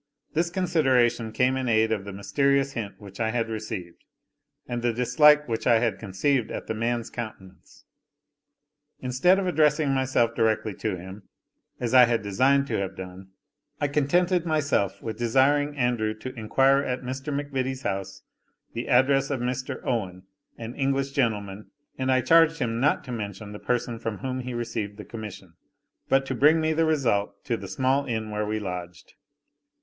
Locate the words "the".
2.05-2.11, 4.81-4.91, 6.65-6.73, 18.73-18.87, 23.51-23.59, 24.97-25.05, 26.73-26.85, 27.55-27.67